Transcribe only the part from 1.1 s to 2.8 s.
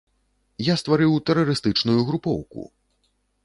тэрарыстычную групоўку!